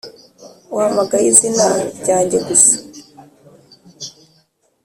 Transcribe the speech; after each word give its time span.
uhamagaye 0.75 1.25
izina 1.33 1.65
ryanjye 1.99 2.37
gusa 2.47 2.75